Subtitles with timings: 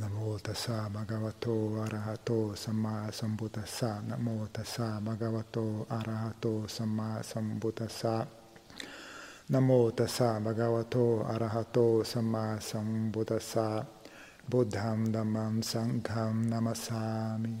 [0.00, 1.46] นะโมตัสสะมะกะวะโต
[1.80, 2.30] อะระหะโต
[2.62, 5.58] สัมมาสัมพุทธัสสะนะโมตัสสะมะกะวะโต
[5.92, 8.16] อะระหะโตสัมมาสัมพุทธัสสะ
[9.52, 10.96] นะโมตัสสะมะกะวะโต
[11.28, 11.78] อะระหะโต
[12.12, 13.68] สัมมาสัมพุทธัสสะ
[14.50, 17.04] บุตธัมดัมมังสังฆัมนามัสสา
[17.42, 17.54] มิ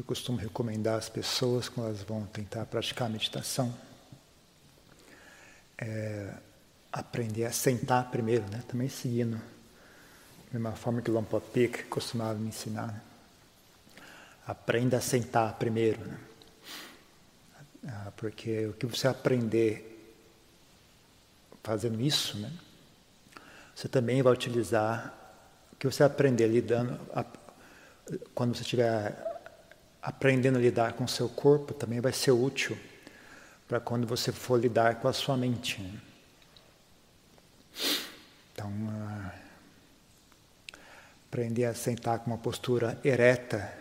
[0.00, 3.74] que eu costumo recomendar às pessoas quando elas vão tentar praticar a meditação
[5.76, 6.32] é
[6.90, 8.62] aprender a sentar primeiro, né?
[8.66, 12.88] Também seguindo a mesma forma que o Lompopik costumava me ensinar.
[12.88, 13.00] Né?
[14.46, 16.18] Aprenda a sentar primeiro, né?
[17.86, 19.86] Ah, porque o que você aprender
[21.62, 22.52] fazendo isso, né?
[23.74, 25.14] Você também vai utilizar
[25.72, 26.98] o que você aprender lidando,
[28.34, 29.29] quando você estiver
[30.02, 32.76] aprendendo a lidar com o seu corpo também vai ser útil
[33.68, 35.80] para quando você for lidar com a sua mente.
[38.52, 39.30] Então, uh,
[41.28, 43.72] aprender a sentar com uma postura ereta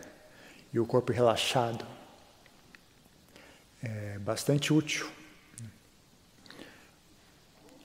[0.71, 1.85] e o corpo relaxado
[3.81, 5.09] é bastante útil.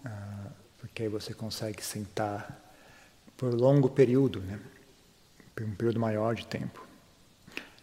[0.04, 2.60] Uh, porque aí você consegue sentar
[3.36, 4.60] por longo período, né?
[5.54, 6.83] por um período maior de tempo.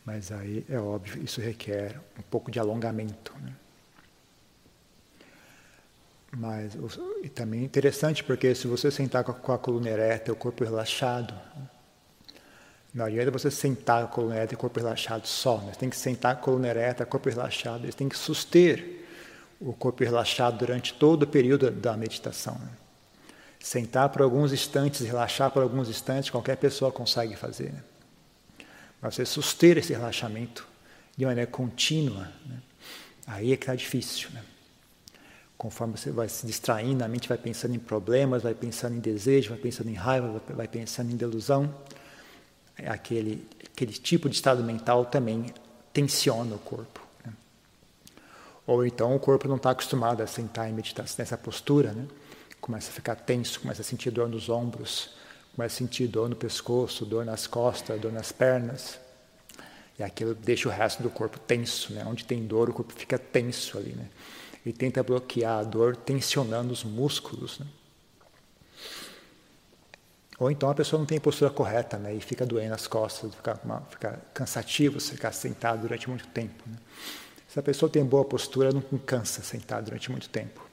[0.06, 3.34] Mas aí é óbvio, isso requer um pouco de alongamento.
[3.42, 3.54] Né?
[6.32, 6.78] Mas
[7.22, 11.34] e também é interessante porque se você sentar com a coluna ereta, o corpo relaxado,
[12.94, 15.58] não adianta você sentar com a coluna ereta e o corpo relaxado só.
[15.60, 15.74] Né?
[15.74, 17.86] Você tem que sentar com a coluna ereta, corpo relaxado.
[17.86, 19.02] Você tem que suster
[19.60, 22.56] o corpo relaxado durante todo o período da meditação.
[22.56, 22.70] Né?
[23.60, 27.72] Sentar por alguns instantes, relaxar por alguns instantes, qualquer pessoa consegue fazer.
[27.72, 27.84] Né?
[29.02, 30.68] Mas você suster esse relaxamento
[31.18, 32.62] de maneira contínua, né?
[33.26, 34.30] aí é que está difícil.
[34.32, 34.44] Né?
[35.58, 39.50] Conforme você vai se distraindo, a mente vai pensando em problemas, vai pensando em desejo,
[39.50, 41.74] vai pensando em raiva, vai pensando em delusão.
[42.78, 45.54] É aquele, aquele tipo de estado mental também
[45.92, 47.02] tensiona o corpo.
[47.26, 47.34] Né?
[48.68, 52.08] Ou então o corpo não está acostumado a sentar em meditação nessa postura, né?
[52.60, 55.10] começa a ficar tenso, começa a sentir dor nos ombros,
[55.56, 59.00] começa a sentir dor no pescoço, dor nas costas, dor nas pernas.
[60.00, 62.04] E aquilo deixa o resto do corpo tenso, né?
[62.06, 64.08] Onde tem dor, o corpo fica tenso ali, né?
[64.66, 67.68] E tenta bloquear a dor tensionando os músculos, né?
[70.40, 72.16] Ou então a pessoa não tem postura correta, né?
[72.16, 76.64] E fica doendo as costas, fica, uma, fica cansativo ficar sentado durante muito tempo.
[76.66, 76.78] Né?
[77.48, 80.66] Se a pessoa tem boa postura, não cansa sentado durante muito tempo.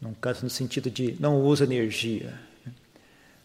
[0.00, 2.38] Não cansa no sentido de não usa energia,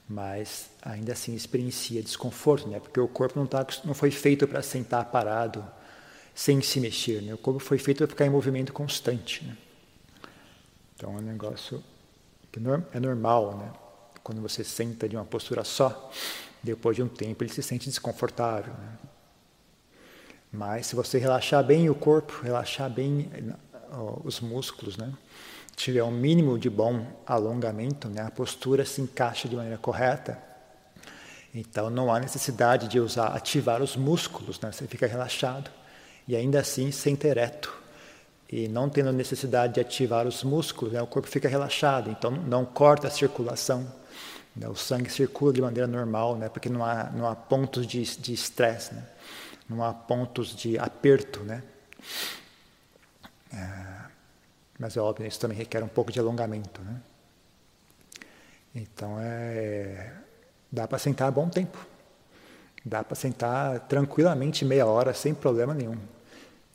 [0.08, 2.80] mas ainda assim experiencia desconforto, né?
[2.80, 5.66] Porque o corpo não, tá, não foi feito para sentar parado,
[6.34, 7.34] sem se mexer, né?
[7.34, 9.58] O corpo foi feito para ficar em movimento constante, né?
[10.96, 11.84] Então é um negócio
[12.52, 12.60] que
[12.94, 13.74] é normal, né?
[14.24, 16.12] Quando você senta de uma postura só,
[16.64, 18.98] depois de um tempo ele se sente desconfortável, né?
[20.52, 23.30] Mas se você relaxar bem o corpo, relaxar bem
[24.24, 25.14] os músculos, né?
[25.78, 30.42] Tiver um mínimo de bom alongamento, né, a postura se encaixa de maneira correta,
[31.54, 35.70] então não há necessidade de usar ativar os músculos, né, você fica relaxado
[36.28, 37.72] e ainda assim senta ereto.
[38.50, 42.66] E não tendo necessidade de ativar os músculos, né, o corpo fica relaxado, então não
[42.66, 43.86] corta a circulação.
[44.56, 48.34] Né, o sangue circula de maneira normal, né, porque não há, não há pontos de
[48.34, 49.04] estresse, né,
[49.70, 51.42] não há pontos de aperto.
[51.42, 51.62] Né.
[53.54, 54.07] É,
[54.80, 56.82] mas é óbvio, isso também requer um pouco de alongamento.
[56.82, 57.02] Né?
[58.76, 60.14] Então, é,
[60.72, 61.78] dá para sentar bom tempo.
[62.86, 65.98] Dá para sentar tranquilamente meia hora, sem problema nenhum.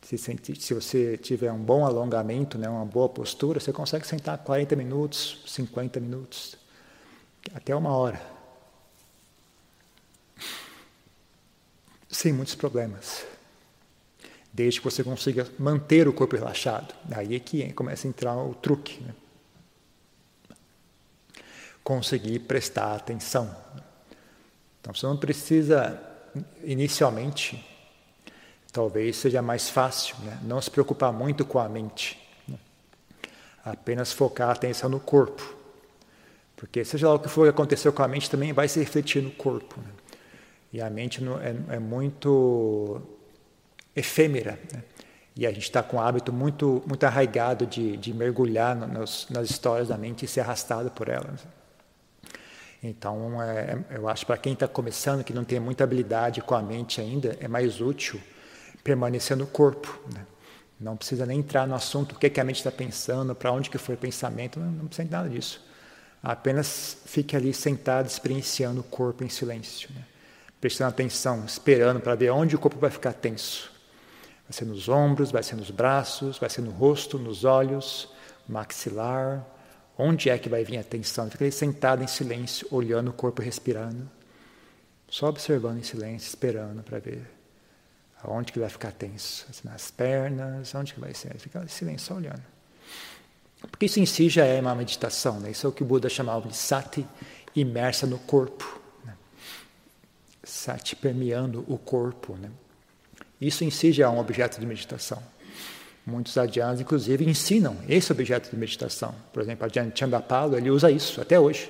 [0.03, 4.75] Se, se, você tiver um bom alongamento, né, uma boa postura, você consegue sentar 40
[4.75, 6.57] minutos, 50 minutos,
[7.55, 8.21] até uma hora.
[12.11, 13.32] Sem muitos problemas
[14.53, 16.95] desde que você consiga manter o corpo relaxado.
[17.11, 19.03] Aí é que começa a entrar o truque.
[19.03, 19.15] Né?
[21.83, 23.55] Conseguir prestar atenção.
[24.81, 26.01] Então você não precisa,
[26.63, 27.65] inicialmente,
[28.71, 30.39] talvez seja mais fácil, né?
[30.43, 32.21] não se preocupar muito com a mente.
[32.47, 32.59] Né?
[33.65, 35.57] Apenas focar a atenção no corpo.
[36.57, 39.23] Porque seja lá o que for que aconteceu com a mente, também vai se refletir
[39.23, 39.81] no corpo.
[39.81, 39.91] Né?
[40.75, 41.21] E a mente
[41.69, 43.03] é, é muito
[43.95, 44.59] efêmera.
[44.73, 44.83] Né?
[45.35, 49.27] E a gente está com um hábito muito, muito arraigado de, de mergulhar no, nos,
[49.31, 51.47] nas histórias da mente e ser arrastado por elas.
[52.83, 56.61] Então, é, eu acho para quem está começando, que não tem muita habilidade com a
[56.61, 58.21] mente ainda, é mais útil
[58.83, 60.01] permanecer no corpo.
[60.13, 60.27] Né?
[60.81, 63.71] Não precisa nem entrar no assunto, o que, que a mente está pensando, para onde
[63.71, 65.65] que foi o pensamento, não, não precisa de nada disso.
[66.23, 69.89] Apenas fique ali sentado, experienciando o corpo em silêncio.
[69.95, 70.05] Né?
[70.61, 73.72] Prestando atenção, esperando para ver onde o corpo vai ficar tenso.
[74.53, 78.09] Vai ser nos ombros, vai ser nos braços, vai ser no rosto, nos olhos,
[78.47, 79.43] maxilar,
[79.97, 81.31] Onde é que vai vir a tensão?
[81.31, 84.11] Fica ali sentado em silêncio, olhando o corpo respirando,
[85.09, 87.23] só observando em silêncio, esperando para ver
[88.23, 89.47] aonde que vai ficar tenso.
[89.65, 91.39] Nas pernas, onde que vai ser?
[91.39, 92.43] Fica em silêncio, só olhando.
[93.71, 95.51] Porque isso em si já é uma meditação, né?
[95.51, 97.07] isso é o que o Buda chamava de sati
[97.55, 98.81] imersa no corpo.
[99.05, 99.15] Né?
[100.43, 102.35] Sati permeando o corpo.
[102.37, 102.51] Né?
[103.43, 105.21] Isso em si já é um objeto de meditação.
[106.07, 109.13] Muitos adhyanas, inclusive, ensinam esse objeto de meditação.
[109.33, 111.69] Por exemplo, Adhyana Chandapalo, ele usa isso até hoje.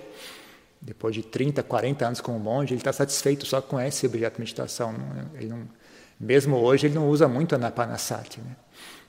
[0.83, 4.41] Depois de 30, 40 anos como monge, ele está satisfeito só com esse objeto de
[4.41, 4.95] meditação.
[5.35, 5.67] Ele não,
[6.21, 8.39] mesmo hoje, ele não usa muito Anapanasati.
[8.39, 8.55] Né?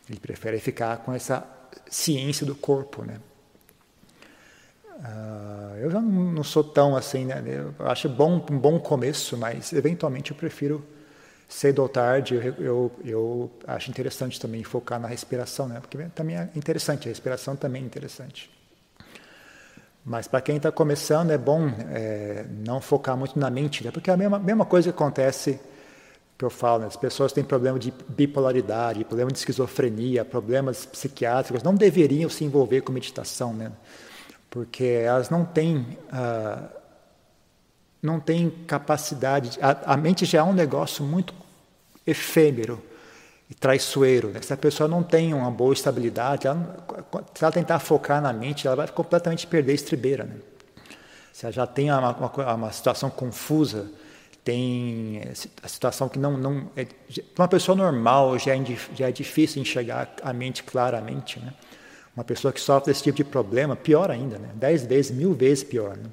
[0.10, 1.46] Ele prefere ficar com essa
[1.90, 3.04] ciência do corpo.
[3.04, 3.18] Né?
[4.88, 7.44] Uh, eu já não sou tão assim, né?
[7.46, 10.93] eu acho bom, um bom começo, mas eventualmente eu prefiro
[11.54, 15.80] cedo ou tarde, eu, eu, eu, acho interessante também focar na respiração, né?
[15.80, 18.50] porque também é interessante, a respiração também é interessante.
[20.04, 23.92] Mas para quem está começando, é bom é, não focar muito na mente, né?
[23.92, 25.60] porque é a mesma, mesma coisa que acontece,
[26.36, 26.88] que eu falo, né?
[26.88, 32.82] as pessoas têm problema de bipolaridade, problema de esquizofrenia, problemas psiquiátricos, não deveriam se envolver
[32.82, 33.72] com meditação, né?
[34.50, 36.00] porque elas não têm.
[36.12, 36.84] Uh,
[38.02, 39.58] não tem capacidade.
[39.62, 41.34] A, a, mente já é um negócio muito
[42.06, 42.82] efêmero
[43.50, 44.30] e traiçoeiro.
[44.30, 44.42] Né?
[44.42, 46.86] Se a pessoa não tem uma boa estabilidade, ela,
[47.34, 50.24] se ela tentar focar na mente, ela vai completamente perder a estribeira.
[50.26, 50.36] Né?
[51.32, 53.92] Se ela já tem uma, uma, uma situação confusa,
[54.44, 55.22] tem
[55.62, 56.38] a situação que não.
[56.38, 56.86] não é,
[57.38, 58.64] uma pessoa normal já é,
[58.94, 61.40] já é difícil enxergar a mente claramente.
[61.40, 61.54] Né?
[62.16, 64.50] Uma pessoa que sofre desse tipo de problema, pior ainda, né?
[64.56, 65.96] dez vezes, mil vezes pior.
[65.96, 66.10] Né?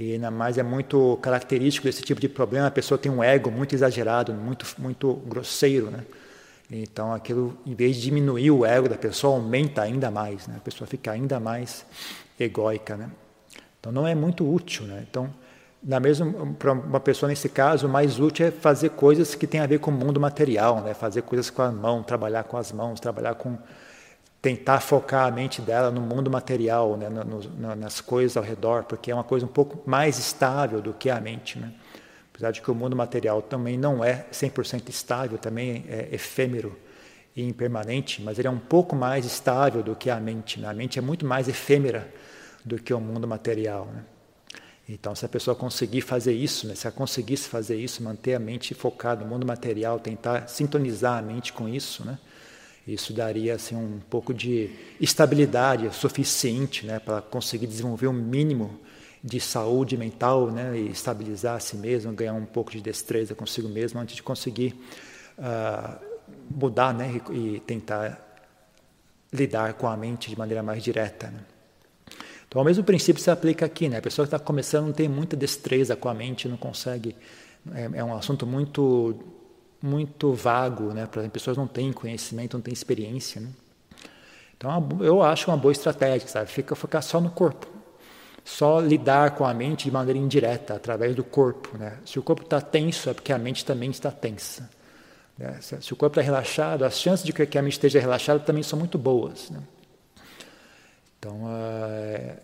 [0.00, 3.50] E ainda mais é muito característico desse tipo de problema, a pessoa tem um ego
[3.50, 6.06] muito exagerado, muito, muito grosseiro, né?
[6.70, 10.54] Então aquilo, em vez de diminuir o ego da pessoa, aumenta ainda mais, né?
[10.56, 11.84] A pessoa fica ainda mais
[12.38, 13.10] egóica, né?
[13.78, 15.04] Então não é muito útil, né?
[15.10, 15.28] Então,
[15.82, 19.60] na mesma para uma pessoa nesse caso, o mais útil é fazer coisas que têm
[19.60, 20.94] a ver com o mundo material, né?
[20.94, 23.58] Fazer coisas com a mão, trabalhar com as mãos, trabalhar com
[24.42, 28.84] tentar focar a mente dela no mundo material, né, no, no, nas coisas ao redor,
[28.84, 31.58] porque é uma coisa um pouco mais estável do que a mente.
[31.58, 31.72] Né?
[32.32, 36.78] Apesar de que o mundo material também não é 100% estável, também é efêmero
[37.36, 40.58] e impermanente, mas ele é um pouco mais estável do que a mente.
[40.58, 40.68] Né?
[40.68, 42.10] A mente é muito mais efêmera
[42.64, 43.86] do que o mundo material.
[43.94, 44.04] Né?
[44.88, 48.40] Então, se a pessoa conseguir fazer isso, né, se ela conseguisse fazer isso, manter a
[48.40, 52.18] mente focada no mundo material, tentar sintonizar a mente com isso, né,
[52.86, 58.80] isso daria assim, um pouco de estabilidade suficiente né, para conseguir desenvolver um mínimo
[59.22, 63.68] de saúde mental né, e estabilizar a si mesmo, ganhar um pouco de destreza consigo
[63.68, 64.74] mesmo antes de conseguir
[65.38, 66.00] uh,
[66.50, 68.26] mudar né, e, tentar
[69.32, 71.28] lidar com a mente de maneira mais direta.
[71.28, 71.40] Né.
[72.48, 73.88] Então, o mesmo princípio se aplica aqui.
[73.88, 73.98] Né?
[73.98, 77.14] A pessoa que está começando não tem muita destreza com a mente, não consegue.
[77.72, 79.39] É, é um assunto muito
[79.82, 81.06] muito vago, né?
[81.06, 83.48] Para as pessoas não têm conhecimento, não têm experiência, né?
[84.56, 86.50] Então eu acho uma boa estratégia, sabe?
[86.50, 87.66] Fica focar só no corpo,
[88.44, 91.98] só lidar com a mente de maneira indireta através do corpo, né?
[92.04, 94.68] Se o corpo está tenso é porque a mente também está tensa.
[95.38, 95.56] Né?
[95.62, 98.62] Se, se, o corpo está relaxado, as chances de que a mente esteja relaxada também
[98.62, 99.48] são muito boas.
[99.48, 99.60] Né?
[101.18, 102.36] Então é,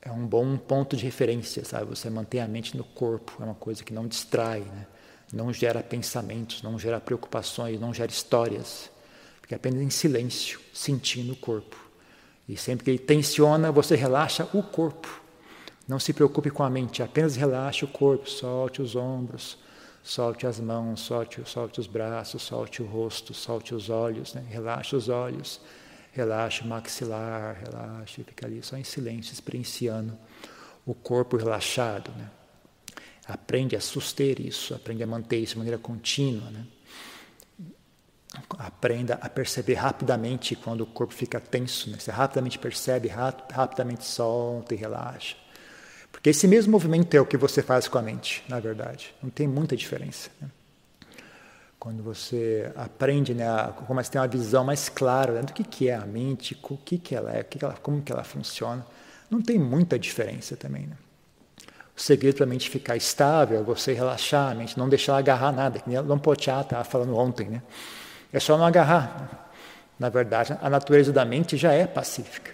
[0.00, 1.84] é um bom ponto de referência, sabe?
[1.86, 4.86] Você manter a mente no corpo é uma coisa que não distrai, né?
[5.32, 8.90] Não gera pensamentos, não gera preocupações, não gera histórias.
[9.42, 11.76] Fica apenas em silêncio, sentindo o corpo.
[12.48, 15.22] E sempre que ele tensiona, você relaxa o corpo.
[15.86, 19.58] Não se preocupe com a mente, apenas relaxe o corpo, solte os ombros,
[20.02, 24.44] solte as mãos, solte, solte os braços, solte o rosto, solte os olhos, né?
[24.48, 25.60] relaxe os olhos,
[26.12, 30.16] relaxe o maxilar, relaxe, fica ali só em silêncio, experienciando
[30.84, 32.10] o corpo relaxado.
[32.12, 32.28] Né?
[33.28, 36.50] Aprende a suster isso, aprende a manter isso de maneira contínua.
[36.50, 36.64] Né?
[38.58, 41.90] Aprenda a perceber rapidamente quando o corpo fica tenso.
[41.90, 41.98] Né?
[41.98, 45.36] Você rapidamente percebe, rap rapidamente solta e relaxa.
[46.10, 49.14] Porque esse mesmo movimento é o que você faz com a mente, na verdade.
[49.22, 50.30] Não tem muita diferença.
[50.40, 50.48] Né?
[51.78, 55.62] Quando você aprende, né, a, começa a ter uma visão mais clara né, do que,
[55.62, 58.24] que é a mente, o que, que ela é, que que ela, como que ela
[58.24, 58.84] funciona,
[59.30, 60.86] não tem muita diferença também.
[60.86, 60.96] Né?
[61.98, 65.18] O segredo para a mente ficar estável é você relaxar a mente, não deixar ela
[65.18, 67.48] agarrar nada, que nem o Lompochá estava falando ontem.
[67.48, 67.60] Né?
[68.32, 69.50] É só não agarrar.
[69.98, 72.52] Na verdade, a natureza da mente já é pacífica.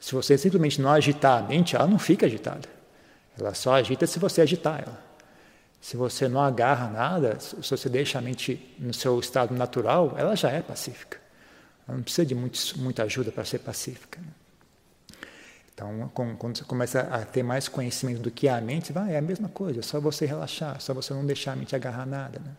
[0.00, 2.68] Se você simplesmente não agitar a mente, ela não fica agitada.
[3.38, 5.00] Ela só agita se você agitar ela.
[5.80, 10.34] Se você não agarra nada, se você deixa a mente no seu estado natural, ela
[10.34, 11.20] já é pacífica.
[11.86, 14.18] Ela não precisa de muito, muita ajuda para ser pacífica.
[14.20, 14.26] Né?
[15.76, 19.20] Então, quando você começa a ter mais conhecimento do que a mente, vai, é a
[19.20, 22.40] mesma coisa, é só você relaxar, é só você não deixar a mente agarrar nada.
[22.42, 22.52] Né?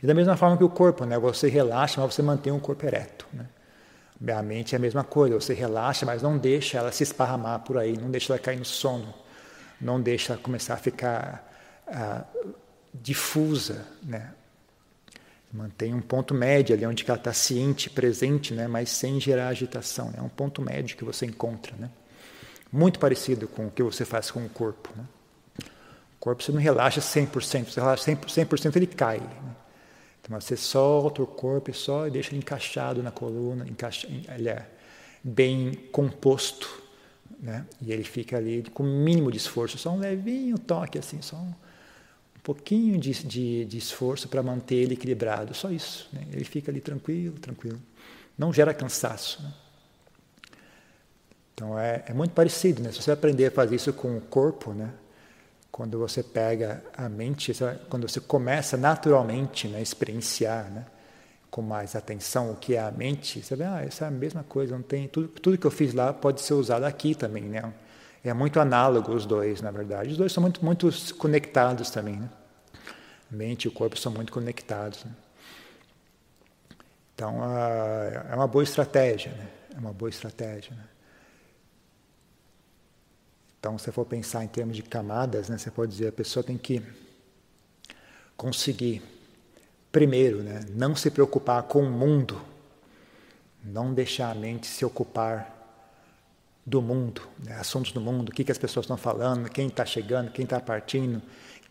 [0.00, 1.18] E da mesma forma que o corpo, né?
[1.18, 3.26] você relaxa, mas você mantém um corpo ereto.
[3.32, 3.48] Né?
[4.36, 7.76] A mente é a mesma coisa, você relaxa, mas não deixa ela se esparramar por
[7.76, 9.12] aí, não deixa ela cair no sono,
[9.80, 11.52] não deixa ela começar a ficar
[11.88, 12.22] ah,
[12.94, 13.84] difusa.
[14.00, 14.30] Né?
[15.52, 18.68] Mantém um ponto médio ali onde ela está ciente, presente, né?
[18.68, 20.14] mas sem gerar agitação.
[20.16, 21.74] É um ponto médio que você encontra.
[21.76, 21.90] Né?
[22.72, 24.88] Muito parecido com o que você faz com o corpo.
[24.96, 25.04] Né?
[26.16, 29.18] O corpo você não relaxa 100%, você relaxa 100%, 100% ele cai.
[29.18, 29.56] Né?
[30.22, 34.66] Então você solta o corpo e só deixa ele encaixado na coluna, encaixa, ele é
[35.22, 36.82] bem composto.
[37.40, 37.66] Né?
[37.80, 41.36] E ele fica ali com o mínimo de esforço, só um levinho toque, assim, só
[41.36, 41.52] um,
[42.42, 46.08] pouquinho de, de, de esforço para manter ele equilibrado, só isso.
[46.12, 46.24] Né?
[46.32, 47.80] Ele fica ali tranquilo, tranquilo.
[48.38, 49.44] Não gera cansaço.
[51.54, 52.90] Então é, é, muito parecido, né?
[52.92, 54.90] Se você aprender a fazer isso com o corpo, né?
[55.70, 57.52] Quando você pega a mente,
[57.88, 60.84] quando você começa naturalmente né, a experienciar, né?
[61.50, 64.42] Com mais atenção o que é a mente, você vê, ah, essa é a mesma
[64.42, 67.72] coisa, não tem tudo, tudo que eu fiz lá pode ser usado aqui também, né?
[68.24, 70.10] É muito análogo os dois, na verdade.
[70.10, 72.30] Os dois são muito, muito conectados também, né?
[73.30, 75.04] A mente e o corpo são muito conectados.
[75.04, 75.10] Né?
[77.14, 77.38] Então,
[78.30, 79.48] é uma boa estratégia, né?
[79.74, 80.84] É uma boa estratégia, né?
[83.62, 86.58] Então, se for pensar em termos de camadas, né, você pode dizer a pessoa tem
[86.58, 86.82] que
[88.36, 89.00] conseguir,
[89.92, 92.42] primeiro, né, não se preocupar com o mundo,
[93.62, 95.78] não deixar a mente se ocupar
[96.66, 99.86] do mundo, né, assuntos do mundo, o que, que as pessoas estão falando, quem está
[99.86, 101.22] chegando, quem está partindo,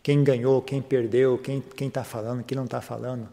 [0.02, 3.28] quem ganhou, quem perdeu, quem está falando, quem não está falando,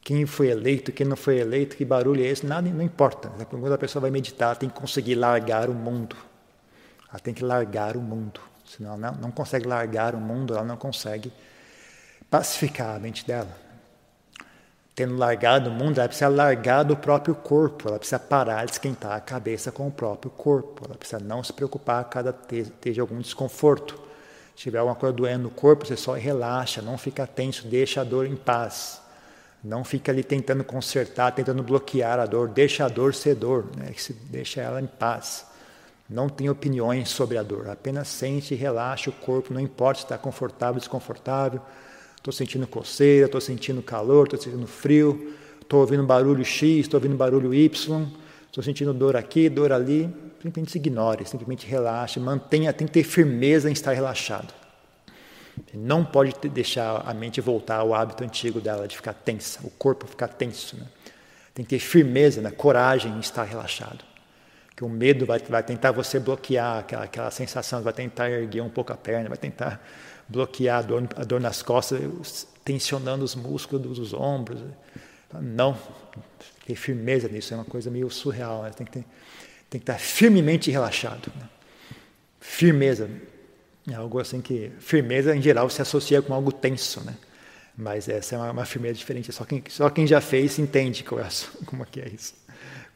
[0.00, 3.28] quem foi eleito, quem não foi eleito, que barulho é esse, nada não importa.
[3.36, 3.44] Né?
[3.44, 6.16] Quando a pessoa vai meditar, tem que conseguir largar o mundo.
[7.10, 8.40] Ela tem que largar o mundo.
[8.64, 11.32] Senão ela não, não consegue largar o mundo, ela não consegue
[12.30, 13.68] pacificar a mente dela.
[14.94, 19.12] Tendo largado o mundo, ela precisa largar do próprio corpo, ela precisa parar de esquentar
[19.12, 23.94] a cabeça com o próprio corpo, ela precisa não se preocupar cada ter algum desconforto.
[24.56, 28.04] Se tiver alguma coisa doendo no corpo, você só relaxa, não fica tenso, deixa a
[28.04, 29.00] dor em paz.
[29.62, 33.94] Não fica ali tentando consertar, tentando bloquear a dor, deixa a dor ser dor, né?
[34.24, 35.46] deixa ela em paz.
[36.08, 40.06] Não tem opiniões sobre a dor, apenas sente e relaxa o corpo, não importa se
[40.06, 41.60] está confortável desconfortável.
[42.16, 47.14] Estou sentindo coceira, estou sentindo calor, estou sentindo frio, estou ouvindo barulho X, estou ouvindo
[47.14, 48.06] barulho Y,
[48.46, 50.08] estou sentindo dor aqui, dor ali.
[50.42, 54.54] Simplesmente se ignore, simplesmente relaxe, mantenha, tem que ter firmeza em estar relaxado.
[55.74, 60.06] Não pode deixar a mente voltar ao hábito antigo dela de ficar tensa, o corpo
[60.06, 60.76] ficar tenso.
[60.76, 60.86] Né?
[61.52, 62.50] Tem que ter firmeza, né?
[62.50, 64.08] coragem em estar relaxado
[64.78, 68.68] que o medo vai, vai tentar você bloquear aquela, aquela sensação, vai tentar erguer um
[68.68, 69.84] pouco a perna, vai tentar
[70.28, 74.60] bloquear a dor, a dor nas costas, tensionando os músculos dos ombros.
[75.34, 75.76] Não,
[76.64, 78.62] ter firmeza nisso é uma coisa meio surreal.
[78.62, 78.70] Né?
[78.70, 79.04] Tem, que ter,
[79.68, 81.32] tem que estar firmemente relaxado.
[81.34, 81.48] Né?
[82.38, 83.10] Firmeza
[83.90, 87.16] é algo assim que firmeza em geral se associa com algo tenso, né?
[87.76, 89.32] Mas essa é uma, uma firmeza diferente.
[89.32, 91.28] Só quem, só quem já fez entende qual é,
[91.66, 92.37] como é que é isso.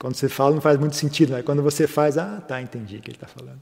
[0.02, 3.00] Quando você fala, não faz muito sentido, mas quando você faz, ah, tá, entendi o
[3.00, 3.60] que ele está falando.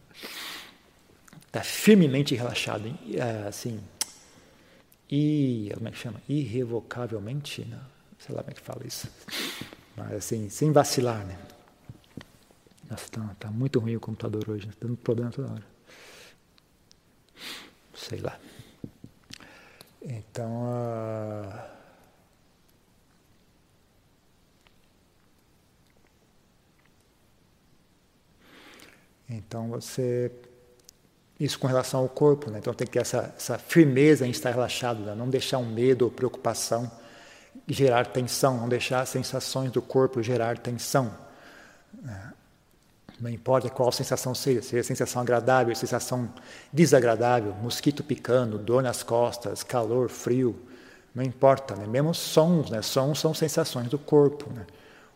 [1.46, 3.78] Está firmemente relaxado, é, assim,
[5.10, 6.18] e, como é que chama?
[6.26, 7.78] Irrevocavelmente, não,
[8.18, 9.06] sei lá como é que fala isso.
[9.94, 11.38] Mas assim, sem vacilar, né?
[12.88, 15.64] Nossa, está tá muito ruim o computador hoje, está dando problema toda hora.
[17.92, 18.38] Sei lá.
[20.00, 21.79] Então, uh,
[29.30, 30.30] Então você
[31.38, 32.58] isso com relação ao corpo, né?
[32.58, 35.14] então tem que ter essa, essa firmeza em estar relaxado, né?
[35.14, 36.90] não deixar um medo ou preocupação
[37.66, 41.14] gerar tensão, não deixar as sensações do corpo gerar tensão.
[42.02, 42.32] Né?
[43.18, 46.30] Não importa qual sensação seja, seja sensação agradável, sensação
[46.70, 50.54] desagradável, mosquito picando, dor nas costas, calor, frio,
[51.14, 51.86] não importa, né?
[51.86, 52.82] mesmo sons, né?
[52.82, 54.52] sons são sensações do corpo.
[54.52, 54.66] Né?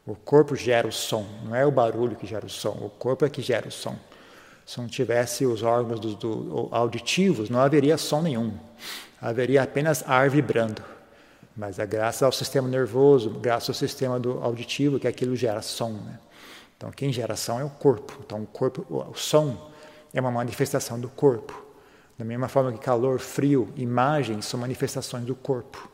[0.06, 3.24] O corpo gera o som, não é o barulho que gera o som, o corpo
[3.24, 3.96] é que gera o som.
[4.66, 8.52] Se não tivesse os órgãos do, do, auditivos, não haveria som nenhum.
[9.20, 10.82] Haveria apenas ar vibrando.
[11.56, 15.92] Mas é graças ao sistema nervoso, graças ao sistema do auditivo, que aquilo gera som.
[15.92, 16.18] Né?
[16.76, 18.18] Então, quem gera som é o corpo.
[18.24, 19.70] Então, o corpo, o som
[20.12, 21.62] é uma manifestação do corpo.
[22.18, 25.88] Da mesma forma que calor, frio, imagens são manifestações do corpo.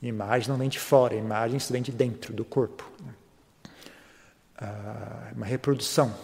[0.00, 2.84] Imagem não vem de fora, imagens vem de dentro do corpo.
[3.04, 3.12] Né?
[4.60, 6.14] Ah, uma reprodução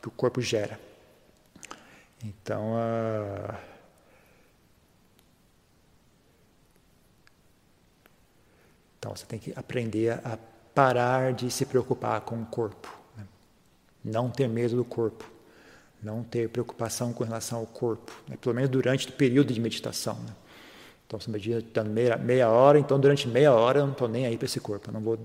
[0.00, 0.80] que o corpo gera.
[2.24, 2.74] Então,
[8.98, 10.38] então você tem que aprender a
[10.74, 13.24] parar de se preocupar com o corpo, né?
[14.02, 15.30] não ter medo do corpo,
[16.02, 18.38] não ter preocupação com relação ao corpo, né?
[18.40, 20.14] pelo menos durante o período de meditação.
[20.14, 20.34] Né?
[21.06, 24.38] Então, você medita meia, meia hora, então durante meia hora eu não estou nem aí
[24.38, 25.18] para esse corpo, eu não vou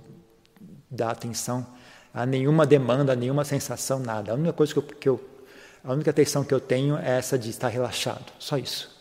[0.91, 1.65] dar atenção
[2.19, 4.33] a nenhuma demanda, a nenhuma sensação, nada.
[4.33, 5.29] A única coisa que eu, que eu
[5.81, 8.93] a única atenção que eu tenho é essa de estar relaxado, só isso.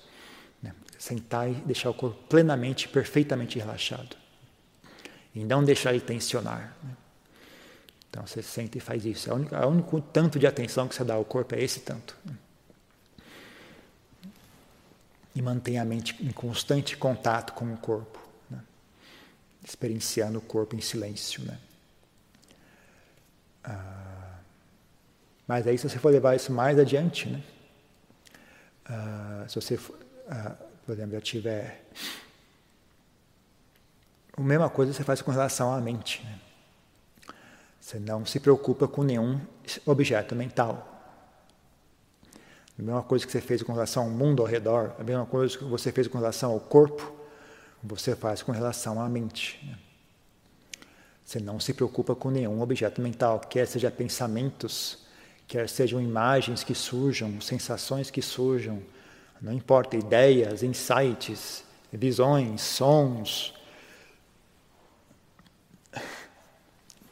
[0.63, 0.73] Né?
[0.97, 4.17] Sentar e deixar o corpo plenamente, perfeitamente relaxado.
[5.35, 6.77] E não deixar ele tensionar.
[6.81, 6.91] Né?
[8.09, 9.29] Então você senta e faz isso.
[9.33, 12.17] O único tanto de atenção que você dá ao corpo é esse tanto.
[12.25, 12.35] Né?
[15.35, 18.61] E mantém a mente em constante contato com o corpo, né?
[19.65, 21.43] experienciando o corpo em silêncio.
[21.45, 21.59] Né?
[23.69, 24.39] Ah,
[25.47, 27.43] mas aí, se você for levar isso mais adiante, né?
[28.85, 29.79] Ah, se você,
[30.29, 30.57] ah,
[30.87, 31.85] por exemplo, já tiver.
[34.37, 36.23] A mesma coisa você faz com relação à mente.
[36.25, 36.39] Né?
[37.81, 39.41] Você não se preocupa com nenhum
[39.85, 40.95] objeto mental.
[42.79, 45.59] A mesma coisa que você fez com relação ao mundo ao redor, a mesma coisa
[45.59, 47.13] que você fez com relação ao corpo,
[47.83, 49.59] você faz com relação à mente.
[49.67, 49.88] Né?
[51.29, 54.97] Você não se preocupa com nenhum objeto mental, quer seja pensamentos,
[55.47, 58.83] quer sejam imagens que surjam, sensações que surjam,
[59.39, 63.55] não importa, ideias, insights, visões, sons,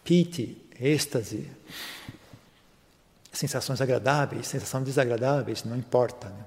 [0.02, 1.50] pite, êxtase,
[3.30, 6.30] sensações agradáveis, sensações desagradáveis, não importa.
[6.30, 6.46] Né?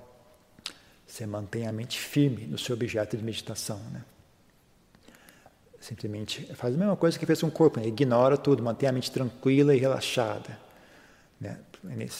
[1.05, 3.77] Você mantém a mente firme no seu objeto de meditação.
[3.91, 4.03] Né?
[5.89, 7.87] Simplesmente faz a mesma coisa que fez com o corpo, né?
[7.87, 10.55] ignora tudo, mantém a mente tranquila e relaxada.
[11.41, 11.57] Né?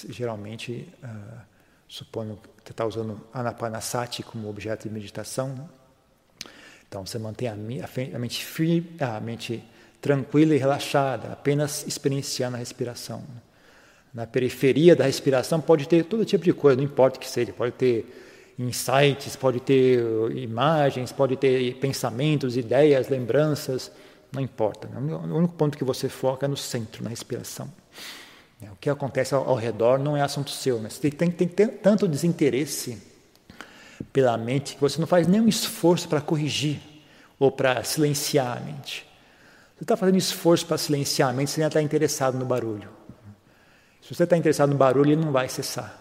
[0.10, 1.40] Geralmente, uh,
[1.88, 5.70] supondo que você está usando Anapanasati como objeto de meditação, né?
[6.88, 9.64] então você mantém a, a mente firme, a mente
[10.02, 13.20] tranquila e relaxada, apenas experienciando a respiração.
[13.20, 13.42] Né?
[14.16, 17.54] Na periferia da respiração pode ter todo tipo de coisa, não importa o que seja,
[17.54, 18.29] pode ter
[18.60, 20.04] insights, pode ter
[20.36, 23.90] imagens, pode ter pensamentos, ideias, lembranças,
[24.32, 24.88] não importa.
[24.88, 25.00] Né?
[25.00, 27.72] O único ponto que você foca é no centro, na respiração.
[28.62, 30.78] É, o que acontece ao, redor não é assunto seu.
[30.80, 33.02] Você tem, tem, tem tanto desinteresse
[34.12, 36.82] pela mente que você não faz nenhum esforço para corrigir
[37.40, 39.08] ou para silenciar a mente.
[39.78, 42.90] Você está fazendo esforço para silenciar a mente, você ainda está interessado no barulho.
[44.02, 45.99] Se você está interessado no barulho, ele não vai cessar.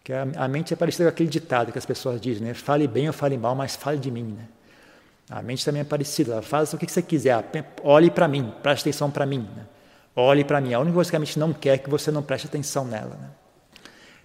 [0.00, 2.54] Porque a, mente é parecida com aquele ditado que as pessoas dizem, né?
[2.54, 4.48] Fale bem ou fale mal, mas fale de mim, né?
[5.30, 7.44] A mente também é parecida, ela faz o que você quiser,
[7.84, 9.48] olhe para mim, preste atenção para mim.
[9.56, 9.64] Né?
[10.16, 10.74] Olhe para mim.
[10.74, 13.16] A única coisa que a mente não quer é que você não preste atenção nela.
[13.16, 13.30] Né?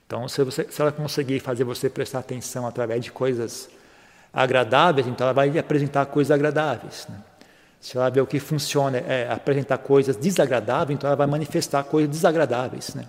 [0.07, 3.69] Então, se, você, se ela conseguir fazer você prestar atenção através de coisas
[4.33, 7.05] agradáveis, então ela vai apresentar coisas agradáveis.
[7.07, 7.17] Né?
[7.79, 12.09] Se ela vê o que funciona é apresentar coisas desagradáveis, então ela vai manifestar coisas
[12.09, 12.95] desagradáveis.
[12.95, 13.05] Né?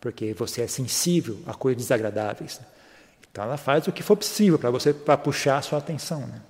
[0.00, 2.60] Porque você é sensível a coisas desagradáveis.
[3.30, 6.20] Então ela faz o que for possível para você para puxar a sua atenção.
[6.26, 6.42] Né?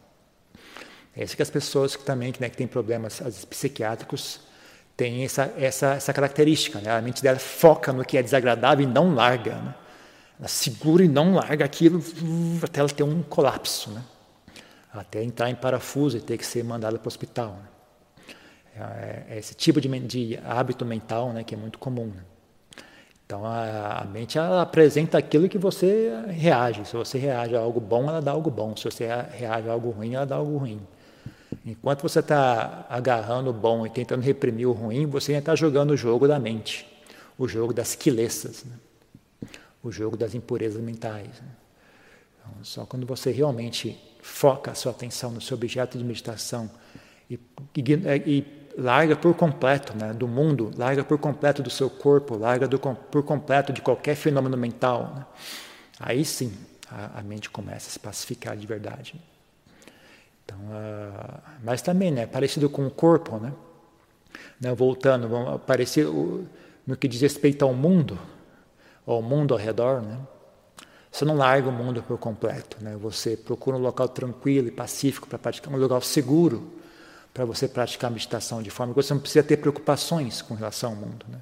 [1.16, 4.40] É isso que as pessoas que também né, que têm problemas psiquiátricos
[4.96, 6.80] têm essa, essa, essa característica.
[6.80, 6.90] Né?
[6.90, 9.56] A mente dela foca no que é desagradável e não larga.
[9.56, 9.74] Né?
[10.38, 12.02] Ela segura e não larga aquilo
[12.62, 13.90] até ela ter um colapso.
[13.90, 14.02] Né?
[14.92, 17.58] Até entrar em parafuso e ter que ser mandada para o hospital.
[17.58, 17.68] Né?
[18.76, 22.06] É, é esse tipo de, de hábito mental né, que é muito comum.
[22.06, 22.22] Né?
[23.30, 26.84] Então a, a, mente ela apresenta aquilo que você reage.
[26.84, 28.74] Se você reage a algo bom, ela dá algo bom.
[28.76, 30.80] Se você reage a algo ruim, ela dá algo ruim.
[31.64, 35.92] Enquanto você está agarrando o bom e tentando reprimir o ruim, você ainda está jogando
[35.92, 36.84] o jogo da mente,
[37.38, 39.48] o jogo das quilessas, né?
[39.80, 41.28] o jogo das impurezas mentais.
[41.28, 41.48] Né?
[42.40, 46.68] Então, só quando você realmente foca a sua atenção no seu objeto de meditação
[47.30, 47.38] e,
[47.76, 47.82] e,
[48.26, 52.78] e larga por completo né, do mundo, larga por completo do seu corpo, larga do,
[52.78, 55.12] por completo de qualquer fenômeno mental.
[55.14, 55.26] Né?
[55.98, 56.52] Aí sim
[56.90, 59.20] a, a, mente começa a se pacificar de verdade.
[60.44, 63.52] Então, uh, mas também, né, parecido com o corpo, né?
[64.60, 66.46] né voltando, parecido
[66.86, 68.18] no que diz respeito ao mundo,
[69.06, 70.18] ao mundo ao redor, né?
[71.12, 72.96] Você não larga o mundo por completo, né?
[72.96, 76.79] Você procura um local tranquilo e pacífico para praticar, um lugar seguro
[77.32, 80.96] para você praticar meditação de forma que você não precisa ter preocupações com relação ao
[80.96, 81.38] mundo, né?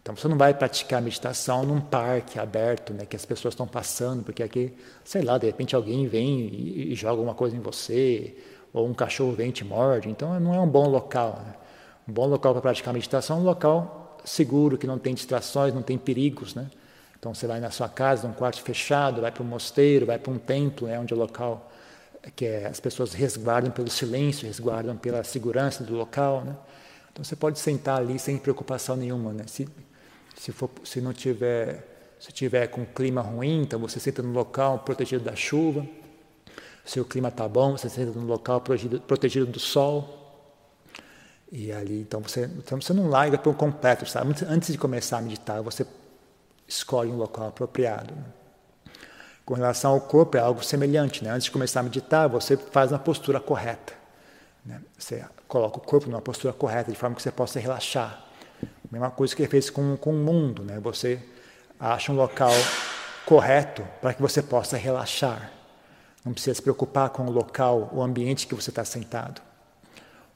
[0.00, 4.22] Então você não vai praticar meditação num parque aberto, né, que as pessoas estão passando,
[4.22, 4.72] porque aqui,
[5.04, 8.34] sei lá, de repente alguém vem e, e joga alguma coisa em você,
[8.72, 10.08] ou um cachorro vem e te morde.
[10.08, 11.42] Então não é um bom local.
[11.44, 11.54] Né?
[12.08, 15.82] Um bom local para praticar meditação é um local seguro, que não tem distrações, não
[15.82, 16.70] tem perigos, né?
[17.18, 20.32] Então você vai na sua casa, num quarto fechado, vai para um mosteiro, vai para
[20.32, 21.70] um templo, é onde é local
[22.34, 26.56] que é, as pessoas resguardam pelo silêncio, resguardam pela segurança do local, né?
[27.12, 29.44] Então você pode sentar ali sem preocupação nenhuma, né?
[29.46, 29.68] Se,
[30.36, 34.80] se, for, se não tiver, se tiver com clima ruim, então você senta no local
[34.80, 35.86] protegido da chuva.
[36.84, 40.16] Se o clima está bom, você senta no local protegido, protegido do sol.
[41.50, 44.34] E ali, então você, então você não larga por completo, sabe?
[44.46, 45.86] Antes de começar a meditar, você
[46.66, 48.14] escolhe um local apropriado.
[49.48, 51.24] Com relação ao corpo, é algo semelhante.
[51.24, 51.30] Né?
[51.30, 53.94] Antes de começar a meditar, você faz uma postura correta.
[54.62, 54.78] Né?
[54.98, 58.26] Você coloca o corpo numa postura correta, de forma que você possa relaxar.
[58.92, 60.78] Mesma coisa que ele fez com, com o mundo, né?
[60.80, 61.18] Você
[61.80, 62.50] acha um local
[63.24, 65.50] correto para que você possa relaxar.
[66.22, 69.40] Não precisa se preocupar com o local, o ambiente que você está sentado.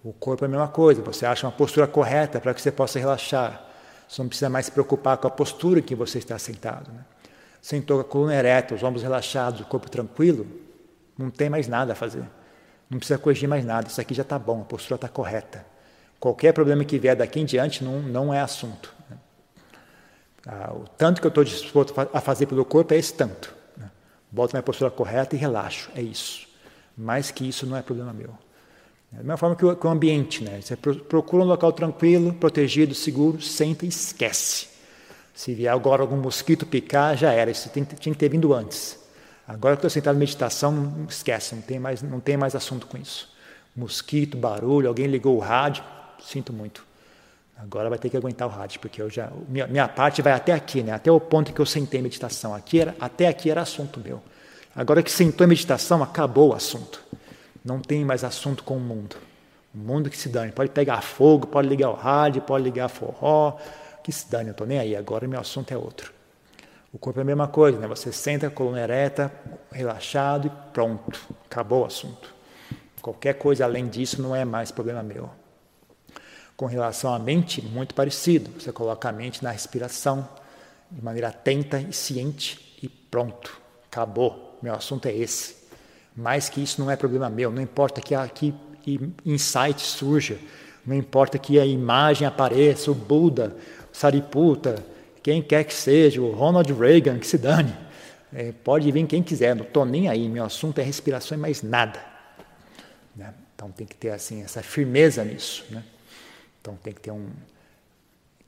[0.02, 2.98] O corpo é a mesma coisa, você acha uma postura correta para que você possa
[2.98, 3.62] relaxar.
[4.08, 6.90] Você não precisa mais se preocupar com a postura em que você está sentado.
[6.90, 7.04] Né?
[7.62, 10.46] Sentou a coluna ereta, os ombros relaxados, o corpo tranquilo,
[11.16, 12.24] não tem mais nada a fazer.
[12.90, 15.64] Não precisa corrigir mais nada, isso aqui já está bom, a postura está correta.
[16.18, 18.92] Qualquer problema que vier daqui em diante não, não é assunto.
[20.46, 23.54] Ah, o tanto que eu estou disposto a fazer pelo corpo é esse tanto.
[23.76, 23.88] Né?
[24.30, 26.48] Boto minha postura correta e relaxo, é isso.
[26.98, 28.30] Mais que isso não é problema meu.
[29.12, 30.60] Da mesma forma que o, que o ambiente, né?
[30.60, 34.71] Você procura um local tranquilo, protegido, seguro, senta e esquece.
[35.34, 37.50] Se vier agora algum mosquito picar, já era.
[37.50, 38.98] Isso tinha que ter vindo antes.
[39.46, 42.96] Agora que estou sentado em meditação, esquece, não tem, mais, não tem mais assunto com
[42.96, 43.30] isso.
[43.74, 45.82] Mosquito, barulho, alguém ligou o rádio,
[46.22, 46.84] Sinto muito.
[47.56, 50.52] Agora vai ter que aguentar o rádio, porque eu já minha, minha parte vai até
[50.52, 50.92] aqui, né?
[50.92, 52.54] Até o ponto que eu sentei em meditação.
[52.54, 54.22] Aqui era, até aqui era assunto meu.
[54.74, 57.02] Agora que sentou em meditação, acabou o assunto.
[57.64, 59.16] Não tem mais assunto com o mundo.
[59.74, 60.50] O mundo que se dane.
[60.50, 63.56] Pode pegar fogo, pode ligar o rádio, pode ligar forró.
[64.02, 64.96] Que se dane, eu estou nem aí.
[64.96, 66.12] Agora meu assunto é outro.
[66.92, 67.86] O corpo é a mesma coisa, né?
[67.86, 69.32] Você senta, coluna ereta,
[69.70, 71.18] relaxado e pronto.
[71.46, 72.34] Acabou o assunto.
[73.00, 75.30] Qualquer coisa além disso não é mais problema meu.
[76.56, 78.60] Com relação à mente, muito parecido.
[78.60, 80.28] Você coloca a mente na respiração,
[80.90, 84.58] de maneira atenta e ciente, e pronto, acabou.
[84.62, 85.56] Meu assunto é esse.
[86.14, 87.50] Mais que isso não é problema meu.
[87.50, 88.54] Não importa que aqui
[89.24, 90.38] insight surja,
[90.84, 93.56] não importa que a imagem apareça, o Buda,
[93.92, 94.84] o Sariputta,
[95.22, 97.74] quem quer que seja, o Ronald Reagan, que se dane.
[98.32, 100.28] É, pode vir quem quiser, não estou nem aí.
[100.28, 102.00] Meu assunto é respiração e mais nada.
[103.14, 103.32] Né?
[103.54, 105.64] Então tem que ter assim essa firmeza nisso.
[105.70, 105.84] Né?
[106.60, 107.28] Então tem que ter um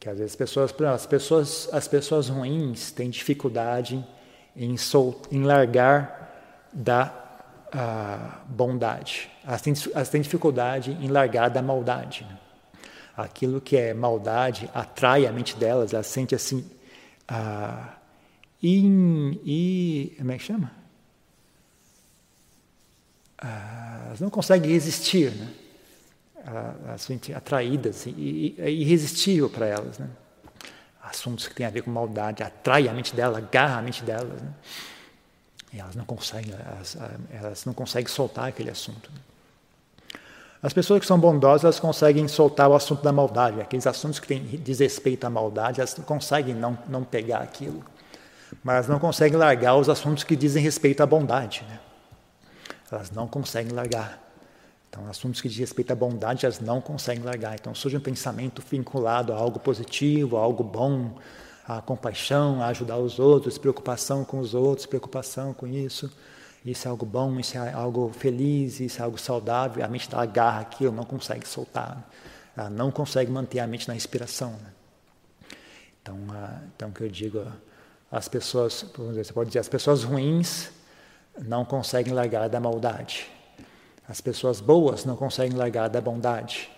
[0.05, 4.05] que às vezes as pessoas, as pessoas, as pessoas ruins têm dificuldade
[4.55, 7.11] em, sol, em largar da
[7.75, 9.31] uh, bondade.
[9.47, 12.27] Elas têm, elas têm dificuldade em largar da maldade.
[12.29, 12.39] Né?
[13.17, 16.69] Aquilo que é maldade atrai a mente delas, elas sentem assim.
[17.31, 17.93] Uh,
[18.63, 20.73] in, in, como é que chama?
[23.43, 25.55] Uh, elas não conseguem resistir, né?
[26.47, 29.99] a, a atraídas e, é irresistível para elas.
[29.99, 30.09] Né?
[31.03, 34.41] Assuntos que têm a ver com maldade atrai a mente dela, agarra a mente delas.
[34.41, 34.55] Né?
[35.73, 36.97] E elas não conseguem, elas,
[37.31, 39.11] elas, não conseguem soltar aquele assunto.
[39.13, 39.19] Né?
[40.65, 43.61] As pessoas que são bondosas, elas conseguem soltar o assunto da maldade.
[43.61, 47.85] Aqueles assuntos que têm desrespeito à maldade, elas conseguem não, não pegar aquilo.
[48.63, 51.63] Mas não conseguem largar os assuntos que dizem respeito à bondade.
[51.69, 51.79] Né?
[52.91, 54.19] Elas não conseguem largar.
[54.89, 57.57] Então, assuntos que diz respeito à bondade, elas não conseguem largar.
[57.57, 61.11] Então, surge um pensamento vinculado a algo positivo, a algo bom,
[61.69, 66.11] a compaixão, a ajudar os outros, preocupação com os outros, preocupação com isso.
[66.65, 69.85] Isso é algo bom, isso é algo feliz, isso é algo saudável.
[69.85, 72.11] A mente dela agarra aquilo, não consegue soltar.
[72.57, 74.51] Ela não consegue manter a mente na respiração.
[74.53, 74.73] Né?
[76.01, 76.19] Então,
[76.75, 77.45] então, o que eu digo,
[78.11, 80.71] as pessoas, você pode dizer, as pessoas ruins
[81.39, 83.27] não conseguem largar da maldade.
[84.09, 86.71] As pessoas boas não conseguem largar da bondade.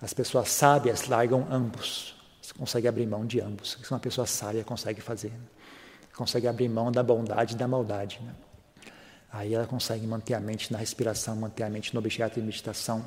[0.00, 2.16] As pessoas sábias largam ambos.
[2.40, 3.76] Você consegue abrir mão de ambos.
[3.80, 5.30] Isso uma pessoa sábia consegue fazer.
[5.30, 5.46] Né?
[6.16, 8.20] Consegue abrir mão da bondade e da maldade.
[8.22, 8.32] Né?
[9.30, 13.06] Aí ela consegue manter a mente na respiração, manter a mente no objeto de meditação,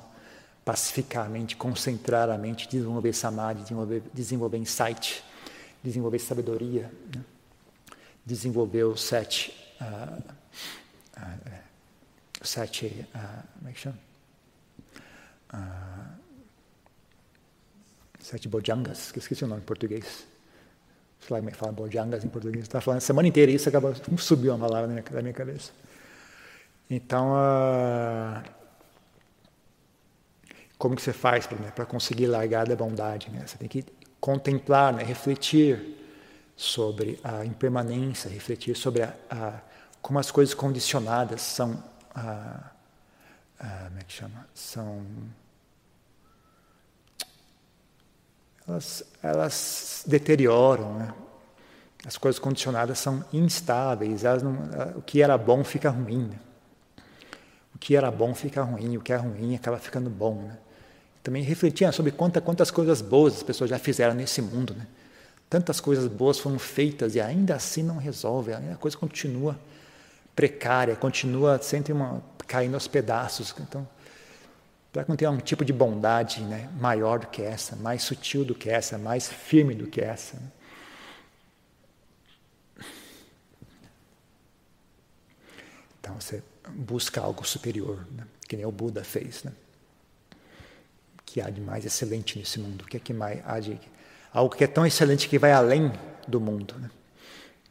[0.63, 5.23] pacificar a mente, concentrar a mente, desenvolver samadhi, desenvolver, desenvolver insight,
[5.84, 6.91] desenvolver sabedoria.
[7.15, 7.23] Né?
[8.25, 10.21] desenvolveu sete, uh,
[11.17, 11.51] uh,
[12.41, 13.97] sete, uh, como é que chama?
[18.19, 20.25] sete bojangas, que esqueci o nome em português.
[21.19, 22.63] Sei lá como é que fala bojangas em português.
[22.63, 25.71] Estava falando a semana inteira isso, acabou, subiu uma palavra na minha cabeça.
[26.93, 27.32] Então,
[30.77, 33.30] como que você faz para né, conseguir largar da bondade?
[33.30, 33.47] Né?
[33.47, 33.86] Você tem que
[34.19, 35.97] contemplar, né, refletir
[36.54, 39.62] sobre a impermanência, refletir sobre a, a,
[40.01, 41.82] como as coisas condicionadas são,
[42.13, 44.45] como é que chama?
[44.54, 45.06] São
[48.67, 51.13] elas, elas deterioram, né?
[52.06, 54.56] As coisas condicionadas são instáveis, elas não,
[54.97, 56.27] o que era bom fica ruim.
[56.27, 56.50] Né?
[57.81, 60.35] Que era bom fica ruim, o que é ruim acaba ficando bom.
[60.43, 60.57] Né?
[61.21, 64.73] Também refletia sobre quanta, quantas coisas boas as pessoas já fizeram nesse mundo.
[64.73, 64.87] Né?
[65.49, 69.59] Tantas coisas boas foram feitas e ainda assim não resolve, a coisa continua
[70.33, 73.53] precária, continua sempre uma, caindo aos pedaços.
[73.59, 73.85] Então,
[74.93, 78.53] para não tenha um tipo de bondade né, maior do que essa, mais sutil do
[78.55, 80.37] que essa, mais firme do que essa.
[80.37, 80.51] Né?
[85.99, 88.25] Então você busca algo superior, né?
[88.47, 89.43] que nem o Buda fez.
[89.43, 89.51] Né?
[91.31, 92.81] que há de mais excelente nesse mundo?
[92.81, 93.79] O que é que mais há de
[94.34, 95.89] algo que é tão excelente que vai além
[96.27, 96.77] do mundo?
[96.77, 96.91] Né?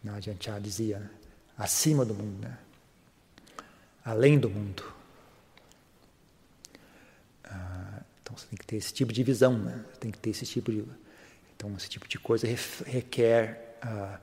[0.02, 1.10] Não adianta dizia, né?
[1.58, 2.56] acima do mundo, né?
[4.02, 4.82] além do mundo.
[7.44, 9.84] Ah, então você tem que ter esse tipo de visão, né?
[9.98, 10.82] Tem que ter esse tipo de
[11.54, 12.46] então esse tipo de coisa
[12.86, 14.18] requer ah,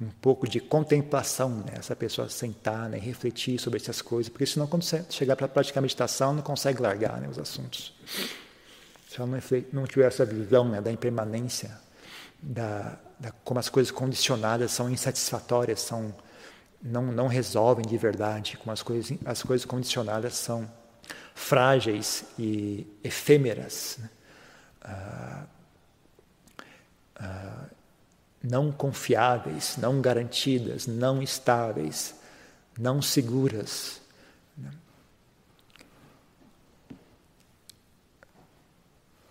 [0.00, 1.74] um pouco de contemplação, né?
[1.76, 2.98] essa pessoa sentar, né?
[2.98, 7.20] refletir sobre essas coisas, porque senão quando você chegar para praticar meditação não consegue largar
[7.20, 7.28] né?
[7.28, 7.92] os assuntos
[9.08, 9.40] se ela
[9.72, 11.80] não, tiver essa visão né, da impermanência,
[12.40, 16.14] da, da, como as coisas condicionadas são insatisfatórias, são,
[16.82, 20.70] não, não resolvem de verdade, como as coisas, as coisas condicionadas são
[21.34, 24.10] frágeis e efêmeras, né?
[24.82, 25.44] ah,
[27.16, 27.64] ah,
[28.42, 32.14] não confiáveis, não garantidas, não estáveis,
[32.78, 34.00] não seguras.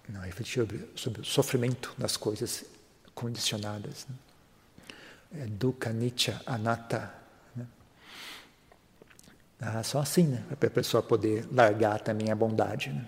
[0.10, 2.64] Não, refletir sobre, sobre o sofrimento das coisas
[3.14, 4.08] condicionadas.
[4.08, 5.44] Né?
[5.44, 7.14] É dukkha, nicha, anatta.
[7.54, 7.68] Né?
[9.60, 10.46] Ah, só assim, né?
[10.58, 12.90] Para a pessoa poder largar também a bondade.
[12.90, 13.06] Né?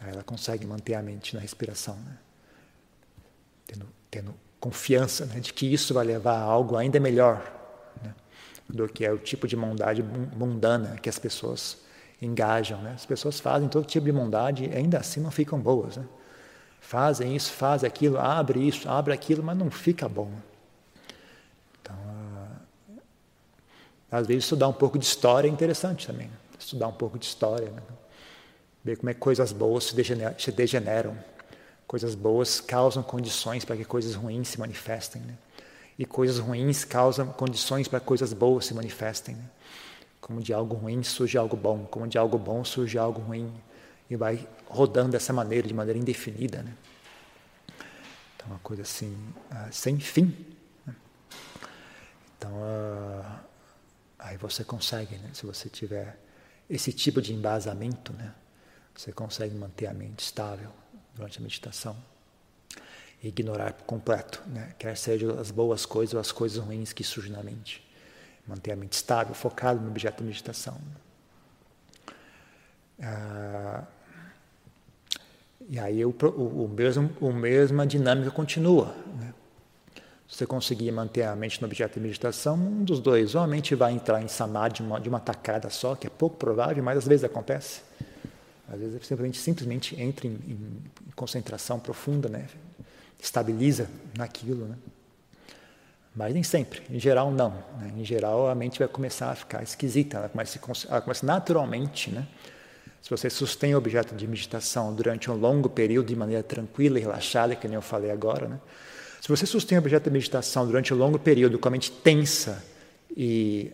[0.00, 1.96] Aí ela consegue manter a mente na respiração.
[1.96, 2.18] Né?
[3.66, 5.40] Tendo, tendo confiança né?
[5.40, 7.42] de que isso vai levar a algo ainda melhor
[8.02, 8.14] né?
[8.68, 11.78] do que é o tipo de bondade mundana que as pessoas
[12.20, 12.80] engajam.
[12.82, 12.92] Né?
[12.94, 15.96] As pessoas fazem todo tipo de bondade e ainda assim não ficam boas.
[15.96, 16.04] Né?
[16.80, 20.30] Fazem isso, fazem aquilo, abre isso, abre aquilo, mas não fica bom.
[21.80, 22.98] Então, ah,
[24.10, 26.30] às vezes estudar um pouco de história é interessante também.
[26.58, 27.70] Estudar um pouco de história.
[27.70, 27.82] Né?
[28.82, 31.16] Ver como é que coisas boas se degeneram.
[31.88, 35.22] Coisas boas causam condições para que coisas ruins se manifestem.
[35.22, 35.34] Né?
[35.98, 39.34] E coisas ruins causam condições para que coisas boas se manifestem.
[39.34, 39.44] Né?
[40.20, 43.50] Como de algo ruim surge algo bom, como de algo bom surge algo ruim.
[44.10, 46.62] E vai rodando dessa maneira, de maneira indefinida.
[46.62, 46.74] Né?
[48.36, 49.16] Então, uma coisa assim,
[49.50, 50.36] uh, sem fim.
[50.86, 50.94] Né?
[52.36, 53.40] Então, uh,
[54.18, 55.30] aí você consegue, né?
[55.32, 56.20] se você tiver
[56.68, 58.34] esse tipo de embasamento, né?
[58.94, 60.70] você consegue manter a mente estável
[61.18, 61.94] durante a meditação.
[63.22, 64.72] Ignorar por completo, né?
[64.78, 67.86] quer sejam as boas coisas ou as coisas ruins que surgem na mente
[68.48, 70.78] manter a mente estável, focada no objeto da meditação.
[73.00, 73.84] Ah,
[75.68, 78.94] e aí o, o, o, mesmo, o mesma dinâmica continua.
[79.18, 79.34] Né?
[80.26, 83.46] Se você conseguir manter a mente no objeto de meditação, um dos dois, ou a
[83.46, 86.82] mente vai entrar em samadhi de uma, de uma tacada só, que é pouco provável,
[86.82, 87.82] mas às vezes acontece.
[88.66, 90.82] Às vezes simplesmente, simplesmente entra em, em
[91.18, 92.46] concentração profunda, né?
[93.20, 94.66] estabiliza naquilo.
[94.66, 94.76] Né?
[96.14, 97.50] Mas nem sempre, em geral não.
[97.78, 97.92] Né?
[97.98, 102.10] Em geral a mente vai começar a ficar esquisita, ela começa, ela começa naturalmente.
[102.10, 102.26] Né?
[103.02, 107.02] Se você sustém o objeto de meditação durante um longo período de maneira tranquila e
[107.02, 108.60] relaxada, que nem eu falei agora, né?
[109.20, 112.64] se você sustém o objeto de meditação durante um longo período com a mente tensa
[113.16, 113.72] e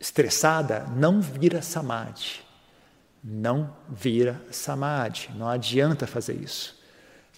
[0.00, 2.40] estressada, não vira samadhi.
[3.22, 5.28] Não vira samadhi.
[5.34, 6.75] Não adianta fazer isso.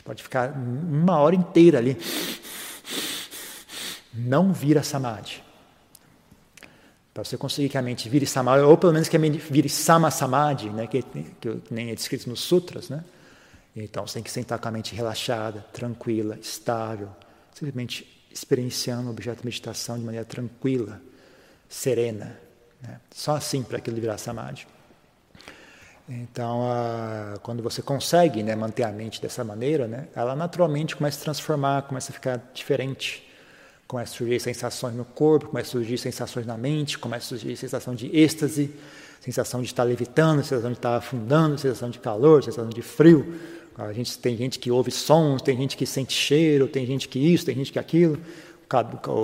[0.09, 1.99] Pode ficar uma hora inteira ali
[4.19, 5.43] não vira samadhi.
[7.13, 9.69] Para você conseguir que a mente vire samadhi, ou pelo menos que a mente vire
[9.69, 13.05] sama samadhi, né, que, que nem é descrito nos sutras, né?
[13.75, 17.11] Então você tem que sentar com a mente relaxada, tranquila, estável,
[17.53, 21.01] simplesmente experienciando o objeto de meditação de maneira tranquila,
[21.69, 22.39] serena.
[22.81, 23.01] Né?
[23.13, 24.67] Só assim para aquilo virar samadhi.
[26.09, 31.17] Então, a, quando você consegue né, manter a mente dessa maneira, né, ela naturalmente começa
[31.17, 33.29] a se transformar, começa a ficar diferente.
[33.87, 37.57] Começa a surgir sensações no corpo, começa a surgir sensações na mente, começa a surgir
[37.57, 38.71] sensação de êxtase,
[39.21, 43.35] sensação de estar levitando, sensação de estar afundando, sensação de calor, sensação de frio.
[43.77, 47.19] A gente tem gente que ouve sons, tem gente que sente cheiro, tem gente que
[47.19, 48.19] isso, tem gente que aquilo.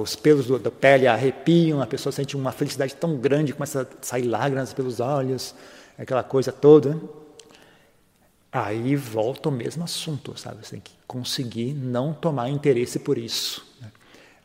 [0.03, 4.23] Os pelos da pele arrepiam, a pessoa sente uma felicidade tão grande, começa a sair
[4.23, 5.55] lágrimas pelos olhos,
[5.99, 6.99] aquela coisa toda.
[8.53, 10.65] Aí volta o mesmo assunto, sabe?
[10.65, 13.67] Você tem que conseguir não tomar interesse por isso.
[13.81, 13.91] Né?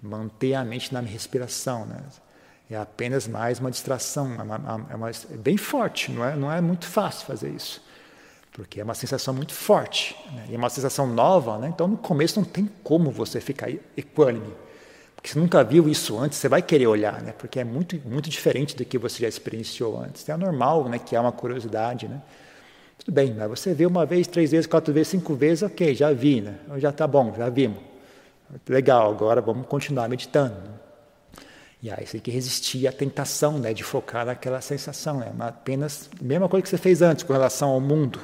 [0.01, 1.85] manter a mente na respiração.
[1.85, 2.01] Né?
[2.69, 6.51] É apenas mais uma distração, é, uma, é, uma, é, bem forte, não é, não
[6.51, 7.81] é muito fácil fazer isso,
[8.53, 10.45] porque é uma sensação muito forte, né?
[10.49, 11.69] e é uma sensação nova, né?
[11.69, 14.53] então no começo não tem como você ficar equânime,
[15.19, 17.33] porque você nunca viu isso antes, você vai querer olhar, né?
[17.37, 20.27] porque é muito, muito diferente do que você já experienciou antes.
[20.29, 22.21] É normal né, que há uma curiosidade, né?
[22.97, 26.13] Tudo bem, mas você vê uma vez, três vezes, quatro vezes, cinco vezes, ok, já
[26.13, 26.55] vi, né?
[26.77, 27.79] Já está bom, já vimos.
[28.67, 30.55] Legal, agora vamos continuar meditando.
[31.83, 35.21] E aí você tem que resistir à tentação né, de focar naquela sensação.
[35.21, 38.19] É apenas a mesma coisa que você fez antes com relação ao mundo,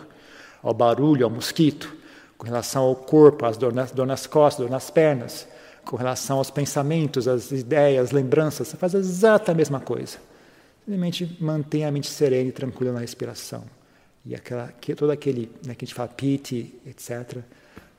[0.63, 1.93] ao barulho, ao mosquito,
[2.38, 5.47] com relação ao corpo, às dor nas, dor nas costas, dor nas pernas,
[5.86, 8.67] com relação aos pensamentos, às ideias, lembranças.
[8.67, 10.17] Você faz a exata mesma coisa.
[10.80, 13.63] Simplesmente mantém a mente serena e tranquila na respiração.
[14.26, 17.43] E aquela, que, todo aquele né, que a gente fala piti, etc., uh,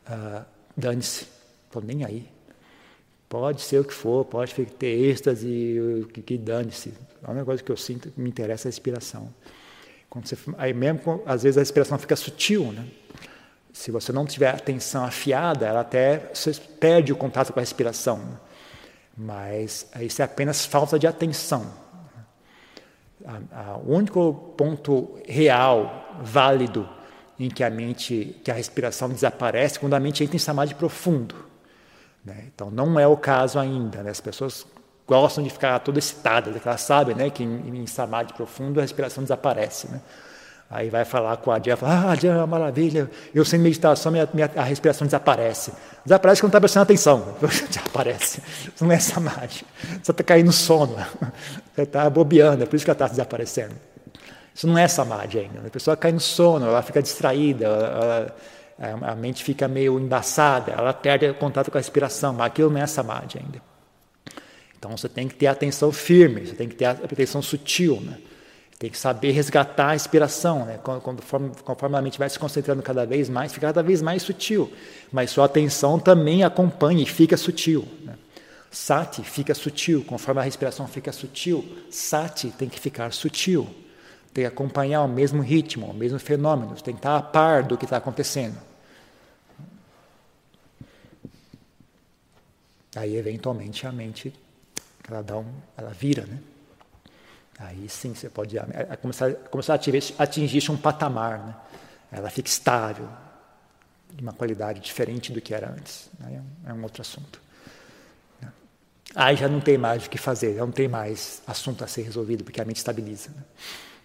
[0.07, 0.45] ah,
[0.77, 1.37] dane-se
[1.77, 2.27] Estou nem aí.
[3.29, 6.95] Pode ser o que for, pode ter êxtase, que, que dane-se.
[7.23, 9.35] A única coisa que eu sinto me interessa é a respiração.
[10.09, 12.87] Quando você, aí mesmo, às vezes a respiração fica sutil, né?
[13.77, 16.33] Se você não tiver atenção afiada, ela até
[16.81, 18.41] perde o contato com a respiração.
[19.15, 21.71] Mas isso é apenas falta de atenção.
[23.85, 26.89] o único ponto real, válido,
[27.39, 31.35] em que a mente, que a respiração desaparece, quando a mente entra em samadhi profundo.
[32.25, 32.45] Né?
[32.47, 34.03] Então, não é o caso ainda.
[34.03, 34.11] Né?
[34.11, 34.67] As pessoas
[35.07, 39.23] gostam de ficar toda excitadas, elas sabem né, que em, em samadhi profundo a respiração
[39.23, 39.87] desaparece.
[39.89, 40.01] Né?
[40.69, 44.11] Aí vai falar com a Dia, fala, ah, Dia, é uma maravilha, eu sem meditação,
[44.11, 45.73] minha, minha, a respiração desaparece.
[46.05, 47.37] Desaparece quando está prestando atenção,
[47.69, 48.43] desaparece.
[48.75, 49.65] Isso não é samadhi,
[50.03, 50.97] você está caindo no sono,
[51.73, 53.75] você está bobeando, é por isso que ela está desaparecendo.
[54.53, 58.37] Isso não é samadhi ainda, a pessoa cai no sono, ela fica distraída, ela,
[58.79, 62.71] é, a mente fica meio embaçada, ela perde o contato com a respiração, mas aquilo
[62.71, 63.63] não é samadhi ainda.
[64.77, 68.19] Então você tem que ter atenção firme, você tem que ter atenção sutil, né?
[68.79, 70.79] Tem que saber resgatar a respiração, né?
[70.83, 74.71] conforme, conforme a mente vai se concentrando cada vez mais, fica cada vez mais sutil,
[75.11, 77.87] mas sua atenção também acompanha e fica sutil.
[78.03, 78.15] Né?
[78.71, 83.67] Sati fica sutil, conforme a respiração fica sutil, sati tem que ficar sutil
[84.37, 87.79] tem que acompanhar o mesmo ritmo, o mesmo fenômeno, tem que estar a par do
[87.79, 88.59] que está acontecendo.
[92.95, 94.35] Aí, eventualmente, a mente
[95.09, 96.39] ela dá um, ela vira, né?
[97.59, 98.57] Aí sim você pode
[99.01, 101.55] começar, começar a atingir, um patamar, né?
[102.13, 103.09] Ela fica estável,
[104.13, 106.09] de uma qualidade diferente do que era antes.
[106.21, 107.41] Aí é um, é outro assunto.
[109.15, 112.03] Aí já não tem mais o que fazer, já não tem mais assunto a ser
[112.03, 113.31] resolvido, porque a mente estabiliza.
[113.31, 113.43] Né?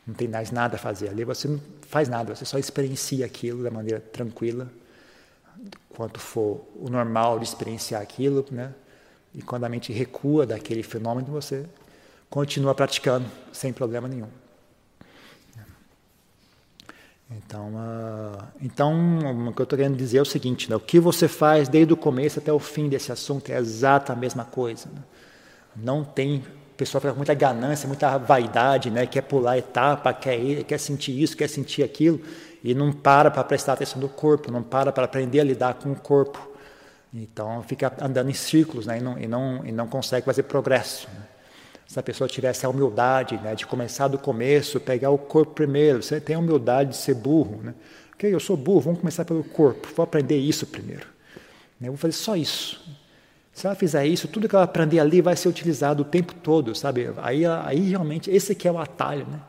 [0.05, 1.09] não tem mais nada a fazer.
[1.09, 4.67] Ali você não faz nada, você só experiencia aquilo da maneira tranquila,
[5.89, 8.73] quanto for o normal de experienciar aquilo, né?
[9.33, 11.65] E quando a mente recua daquele fenômeno, você
[12.31, 14.29] continua praticando sem problema nenhum.
[17.29, 20.75] Então, uh, então o que eu estou querendo dizer é o seguinte: né?
[20.75, 24.15] o que você faz desde o começo até o fim desse assunto é exata a
[24.15, 24.89] mesma coisa.
[24.93, 25.01] Né?
[25.75, 26.43] Não tem
[26.75, 29.05] pessoa com muita ganância, muita vaidade, né?
[29.05, 32.19] quer pular etapa, quer, quer sentir isso, quer sentir aquilo,
[32.61, 35.91] e não para para prestar atenção no corpo, não para para aprender a lidar com
[35.91, 36.49] o corpo.
[37.13, 38.97] Então fica andando em círculos né?
[38.97, 41.07] e, não, e, não, e não consegue fazer progresso.
[41.13, 41.30] Né?
[41.91, 43.53] Se a pessoa tivesse a humildade né?
[43.53, 47.59] de começar do começo, pegar o corpo primeiro, você tem a humildade de ser burro.
[47.61, 47.73] Né?
[48.13, 51.05] Ok, eu sou burro, vamos começar pelo corpo, vou aprender isso primeiro.
[51.81, 52.81] Eu vou fazer só isso.
[53.51, 56.73] Se ela fizer isso, tudo que ela aprender ali vai ser utilizado o tempo todo,
[56.73, 57.11] sabe?
[57.17, 59.41] Aí, aí realmente, esse aqui é o atalho, né?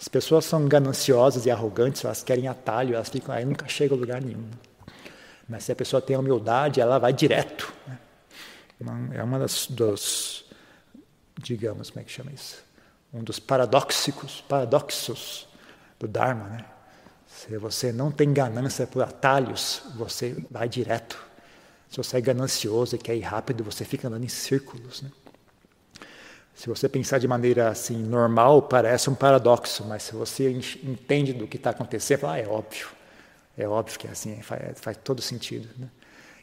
[0.00, 4.00] As pessoas são gananciosas e arrogantes, elas querem atalho, elas ficam aí nunca chegam a
[4.00, 4.46] lugar nenhum.
[5.48, 7.74] Mas se a pessoa tem humildade, ela vai direto.
[7.84, 7.98] Né?
[9.14, 10.44] É uma das dos,
[11.42, 12.62] digamos, como é que chama isso?
[13.12, 15.48] Um dos paradoxos, paradoxos
[15.98, 16.64] do Dharma, né?
[17.26, 21.16] Se você não tem ganância por atalhos, você vai direto
[21.88, 25.02] Se você é ganancioso e quer ir rápido, você fica andando em círculos.
[25.02, 25.10] Né?
[26.54, 31.48] Se você pensar de maneira assim normal, parece um paradoxo, mas se você entende do
[31.48, 32.88] que está acontecendo, fala, ah, é óbvio.
[33.56, 35.68] É óbvio que é assim, faz, faz todo sentido.
[35.78, 35.88] Né?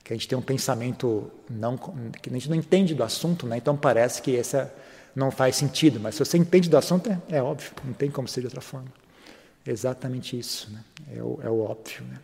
[0.08, 3.58] Que a gente tem um pensamento não, que a gente não entende do assunto, né?
[3.58, 4.74] então parece que essa
[5.14, 8.26] não faz sentido, mas se você entende do assunto, é, é óbvio, não tem como
[8.26, 8.88] ser de outra forma.
[9.66, 10.82] Exatamente isso, né?
[11.14, 12.05] é, o, é o óbvio.
[12.05, 12.20] Né?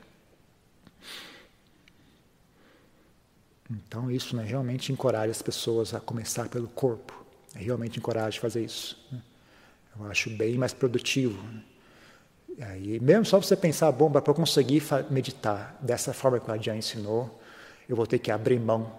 [3.69, 7.13] Então, isso né, realmente encoraja as pessoas a começar pelo corpo.
[7.53, 8.97] É realmente encoraja a fazer isso.
[9.11, 9.21] Né?
[9.99, 11.37] Eu acho bem mais produtivo.
[12.57, 12.79] Né?
[12.79, 17.42] E mesmo só você pensar, bom, para conseguir meditar dessa forma que o Adjan ensinou,
[17.87, 18.91] eu vou ter que abrir mão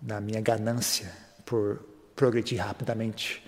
[0.00, 1.10] da minha ganância
[1.44, 1.80] por
[2.14, 3.42] progredir rapidamente.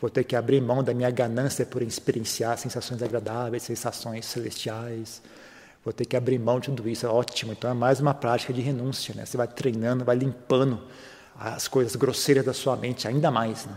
[0.00, 5.20] Vou ter que abrir mão da minha ganância por experienciar sensações agradáveis, sensações celestiais.
[5.84, 7.04] Vou ter que abrir mão de tudo isso.
[7.04, 7.52] É ótimo.
[7.52, 9.14] Então é mais uma prática de renúncia.
[9.14, 9.24] Né?
[9.24, 10.80] Você vai treinando, vai limpando
[11.38, 13.66] as coisas grosseiras da sua mente ainda mais.
[13.66, 13.74] Né?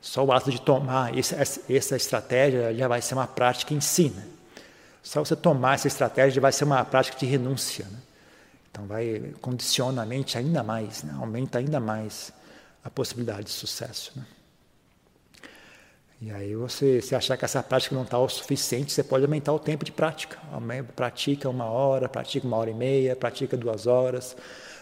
[0.00, 4.10] Só o ato de tomar esse, essa estratégia já vai ser uma prática em si.
[4.10, 4.24] Né?
[5.02, 7.84] Só você tomar essa estratégia já vai ser uma prática de renúncia.
[7.90, 7.98] Né?
[8.78, 11.12] Então vai condiciona a mente ainda mais, né?
[11.18, 12.32] aumenta ainda mais
[12.84, 14.12] a possibilidade de sucesso.
[14.14, 14.24] Né?
[16.22, 19.52] E aí você, se achar que essa prática não está o suficiente, você pode aumentar
[19.52, 20.38] o tempo de prática.
[20.94, 24.36] Pratica uma hora, pratica uma hora e meia, pratica duas horas,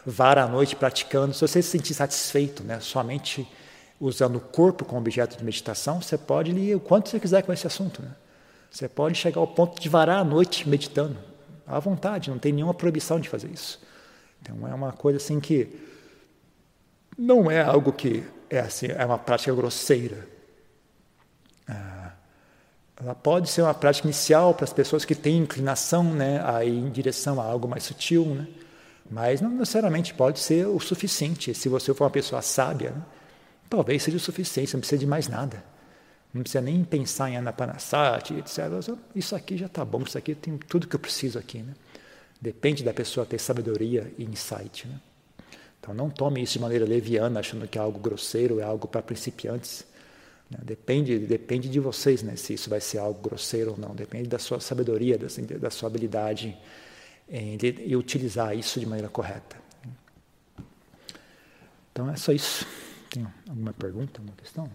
[0.04, 1.32] vara à noite praticando.
[1.32, 3.48] Se você se sentir satisfeito, né, somente
[3.98, 7.52] usando o corpo como objeto de meditação, você pode ler o quanto você quiser com
[7.52, 8.02] esse assunto.
[8.02, 8.10] Né?
[8.70, 11.16] Você pode chegar ao ponto de varar à noite meditando,
[11.66, 13.80] à vontade, não tem nenhuma proibição de fazer isso.
[14.40, 15.68] Então é uma coisa assim que
[17.18, 20.28] não é algo que é assim, é uma prática grosseira.
[21.68, 22.12] Ah,
[23.02, 26.78] ela pode ser uma prática inicial para as pessoas que têm inclinação né, a ir
[26.78, 28.46] em direção a algo mais sutil, né?
[29.10, 31.54] mas não necessariamente pode ser o suficiente.
[31.54, 33.02] Se você for uma pessoa sábia, né?
[33.68, 35.62] talvez seja o suficiente, não precisa de mais nada.
[36.36, 38.58] Não precisa nem pensar em anapanasati, etc.
[39.14, 41.58] Isso aqui já está bom, isso aqui tem tudo que eu preciso aqui.
[41.58, 41.72] Né?
[42.38, 44.86] Depende da pessoa ter sabedoria e insight.
[44.86, 45.00] Né?
[45.80, 49.00] Então não tome isso de maneira leviana, achando que é algo grosseiro, é algo para
[49.00, 49.86] principiantes.
[50.50, 50.58] Né?
[50.62, 53.94] Depende, depende de vocês né, se isso vai ser algo grosseiro ou não.
[53.94, 55.28] Depende da sua sabedoria, da,
[55.58, 56.54] da sua habilidade
[57.30, 59.56] em, de, em utilizar isso de maneira correta.
[61.92, 62.66] Então é só isso.
[63.08, 64.70] Tem alguma pergunta, alguma questão?